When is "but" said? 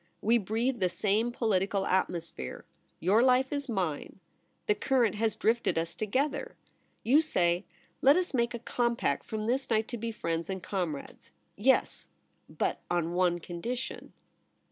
12.49-12.81